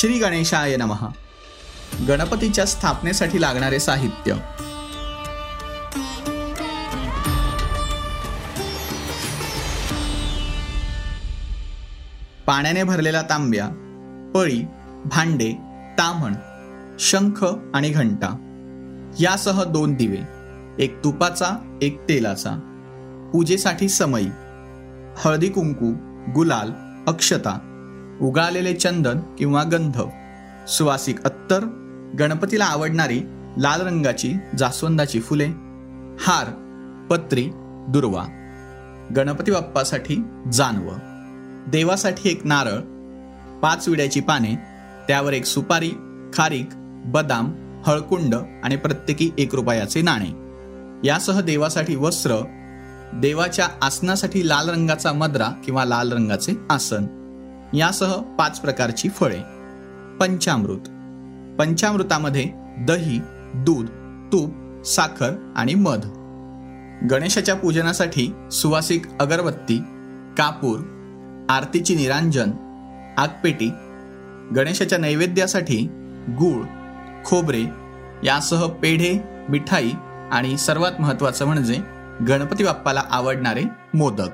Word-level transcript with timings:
श्री 0.00 0.18
गणेशाय 0.18 0.76
नमः. 0.76 1.06
गणपतीच्या 2.08 2.64
स्थापनेसाठी 2.64 3.40
लागणारे 3.40 3.80
साहित्य. 3.80 4.32
पाण्याने 12.46 12.84
भरलेला 12.84 13.22
तांब्या 13.22 13.66
पळी 14.34 14.62
भांडे 15.04 15.52
ताम्हण 15.98 16.34
शंख 16.98 17.44
आणि 17.74 17.90
घंटा. 17.90 18.28
यासह 19.20 19.64
दोन 19.64 19.94
दिवे 19.94 20.18
एक 20.84 21.04
तुपाचा 21.04 21.78
एक 21.82 22.00
तेलाचा. 22.00 22.50
पूजेसाठी 23.32 23.88
समई 23.88 24.26
हळदी 25.16 25.48
कुंकू 25.48 25.92
गुलाल 26.32 26.72
अक्षता. 27.08 27.72
उगालेले 28.22 28.74
चंदन 28.74 29.18
किंवा 29.38 29.62
गंध. 29.62 30.00
सुवासिक 30.68 31.24
अत्तर 31.24 31.64
गणपतीला 32.18 32.64
आवडणारी 32.64 33.20
लाल 33.58 33.80
रंगाची 33.80 34.34
जास्वंदाची 34.58 35.20
फुले. 35.20 35.46
हार 36.20 36.46
पत्री 37.10 37.50
दुर्वा. 37.88 38.24
गणपती 39.16 39.50
बाप्पासाठी 39.50 40.16
जानवं. 40.52 40.96
देवासाठी 41.70 42.30
एक 42.30 42.46
नारळ. 42.46 42.78
पाच 43.60 43.88
विड्याची 43.88 44.20
पाने 44.20 44.54
त्यावर 45.08 45.32
एक 45.32 45.44
सुपारी 45.44 45.90
खारीक 46.34 46.68
बदाम 47.04 47.52
हळकुंड 47.86 48.34
आणि 48.64 48.76
प्रत्येकी 48.76 49.30
एक 49.38 49.54
रुपयाचे 49.54 50.02
नाणे. 50.02 50.46
यासह 51.08 51.40
देवासाठी 51.40 51.96
वस्त्र 51.96 52.34
देवाच्या 53.14 53.68
आसनासाठी 53.82 54.48
लाल 54.48 54.68
रंगाचा 54.68 55.12
मद्रा 55.12 55.48
किंवा 55.64 55.84
लाल 55.84 56.12
रंगाचे 56.12 56.52
आसन. 56.70 57.15
यासह 57.74 58.12
पाच 58.12 58.60
प्रकारची 58.60 59.08
फळे. 59.08 59.38
पंचामृत. 60.20 60.80
पंचामृतामध्ये 61.58 62.44
दही 62.78 63.20
दूध 63.54 63.86
तूप 64.32 64.82
साखर 64.84 65.52
आणि 65.56 65.74
मध. 65.74 66.06
गणेशाच्या 67.10 67.54
पूजनासाठी 67.54 68.32
सुवासिक 68.52 69.02
अगरबत्ती 69.20 69.78
कापूर 70.38 70.80
आरतीची 71.50 71.94
निरांजन 71.94 72.50
आगपेटी 73.18 73.70
गणेशाच्या 74.56 74.98
नैवेद्यासाठी 74.98 75.86
गूळ 76.28 76.62
खोबरे 77.24 77.64
यासह 78.24 78.66
पेढे 78.66 79.22
मिठाई 79.48 79.90
आणि 80.32 80.58
सर्वात 80.58 81.00
महत्त्वाचं 81.00 81.44
म्हणजे 81.44 81.76
गणपती 82.28 82.64
बाप्पाला 82.64 83.02
आवडणारे 83.10 83.62
मोदक. 83.94 84.28